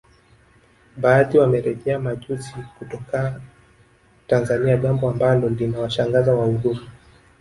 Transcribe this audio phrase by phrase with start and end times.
[0.97, 3.41] Baadhi wamerejea majuzi kutoka
[4.27, 6.81] Tanzania jambo ambalo linawashangaza wahudumu